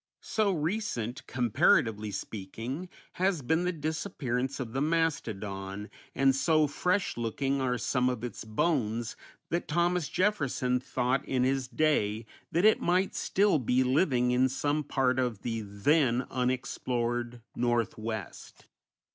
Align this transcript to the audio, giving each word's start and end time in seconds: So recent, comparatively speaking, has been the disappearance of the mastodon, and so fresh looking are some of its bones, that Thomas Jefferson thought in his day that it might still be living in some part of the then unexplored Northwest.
So 0.23 0.51
recent, 0.51 1.27
comparatively 1.27 2.09
speaking, 2.09 2.89
has 3.21 3.43
been 3.43 3.65
the 3.65 3.71
disappearance 3.71 4.59
of 4.59 4.73
the 4.73 4.81
mastodon, 4.81 5.91
and 6.15 6.35
so 6.35 6.65
fresh 6.65 7.17
looking 7.17 7.61
are 7.61 7.77
some 7.77 8.09
of 8.09 8.23
its 8.23 8.43
bones, 8.43 9.15
that 9.51 9.67
Thomas 9.67 10.09
Jefferson 10.09 10.79
thought 10.79 11.23
in 11.25 11.43
his 11.43 11.67
day 11.67 12.25
that 12.51 12.65
it 12.65 12.81
might 12.81 13.13
still 13.13 13.59
be 13.59 13.83
living 13.83 14.31
in 14.31 14.49
some 14.49 14.83
part 14.83 15.19
of 15.19 15.43
the 15.43 15.61
then 15.61 16.25
unexplored 16.31 17.43
Northwest. 17.55 18.65